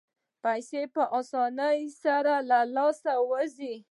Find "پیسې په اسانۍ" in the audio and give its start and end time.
0.43-1.79